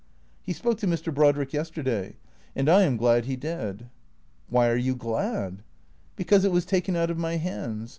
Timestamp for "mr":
0.87-1.13